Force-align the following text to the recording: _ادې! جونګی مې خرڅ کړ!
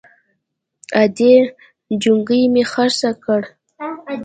_ادې! 1.01 1.33
جونګی 2.01 2.41
مې 2.53 2.63
خرڅ 2.71 3.01
کړ! 3.23 3.41